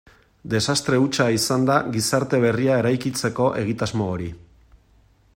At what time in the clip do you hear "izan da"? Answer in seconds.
1.33-1.75